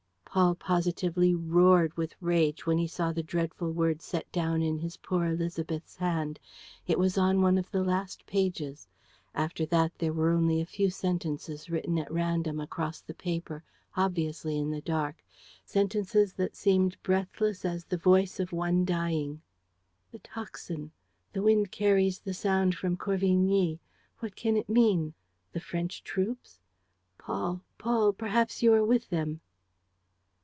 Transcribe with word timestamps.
.'"Paul 0.41 0.55
positively 0.55 1.35
roared 1.35 1.97
with 1.97 2.15
rage 2.21 2.65
when 2.65 2.77
he 2.77 2.87
saw 2.87 3.11
the 3.11 3.21
dreadful 3.21 3.73
word 3.73 4.01
set 4.01 4.31
down 4.31 4.61
in 4.61 4.79
his 4.79 4.95
poor 4.95 5.27
Élisabeth's 5.35 5.97
hand. 5.97 6.39
It 6.87 6.97
was 6.97 7.17
on 7.17 7.41
one 7.41 7.57
of 7.57 7.69
the 7.69 7.83
last 7.83 8.25
pages. 8.25 8.87
After 9.35 9.65
that 9.65 9.91
there 9.99 10.13
were 10.13 10.29
only 10.31 10.61
a 10.61 10.65
few 10.65 10.89
sentences 10.89 11.69
written 11.69 11.97
at 11.99 12.09
random, 12.09 12.61
across 12.61 13.01
the 13.01 13.13
paper, 13.13 13.65
obviously 13.97 14.57
in 14.57 14.71
the 14.71 14.79
dark, 14.79 15.21
sentences 15.65 16.31
that 16.35 16.55
seemed 16.55 16.95
breathless 17.03 17.65
as 17.65 17.83
the 17.83 17.97
voice 17.97 18.39
of 18.39 18.53
one 18.53 18.85
dying: 18.85 19.41
"The 20.13 20.19
tocsin!... 20.19 20.91
The 21.33 21.43
wind 21.43 21.73
carries 21.73 22.19
the 22.19 22.33
sound 22.33 22.75
from 22.75 22.95
Corvigny.... 22.95 23.79
What 24.19 24.37
can 24.37 24.55
it 24.55 24.69
mean?... 24.69 25.13
The 25.51 25.59
French 25.59 26.05
troops?... 26.05 26.61
Paul, 27.17 27.59
Paul, 27.77 28.13
perhaps 28.13 28.63
you 28.63 28.71
are 28.73 28.85
with 28.85 29.09
them! 29.09 29.41